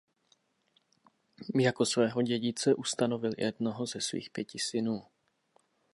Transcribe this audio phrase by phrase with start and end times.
[1.59, 5.03] Jako svého dědice ustanovil jednoho ze svých pěti synů.